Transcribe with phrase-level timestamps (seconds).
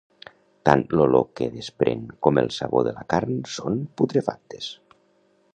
[0.69, 4.73] Tant l'olor que desprèn com el sabor de la carn són putrefactes